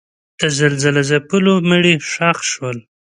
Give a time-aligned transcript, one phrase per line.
[0.39, 2.77] د زلزله ځپلو مړي ښخ شول.